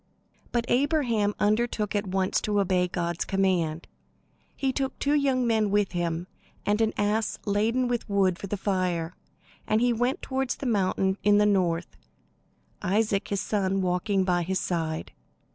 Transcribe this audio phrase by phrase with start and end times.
[0.51, 2.87] But Abraham undertook at once to obey.
[2.87, 3.87] God's command.
[4.55, 6.25] He took two young men with him
[6.65, 9.13] and an ass laden with wood for the fire;
[9.67, 11.97] and he went toward the mountain in the north,
[12.81, 15.11] Isaac, his son, walking by his side.